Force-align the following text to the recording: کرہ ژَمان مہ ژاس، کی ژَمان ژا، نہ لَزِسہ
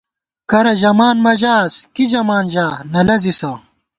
کرہ 0.49 0.73
ژَمان 0.81 1.17
مہ 1.25 1.33
ژاس، 1.41 1.73
کی 1.95 2.03
ژَمان 2.11 2.45
ژا، 2.53 2.67
نہ 2.93 3.01
لَزِسہ 3.07 3.51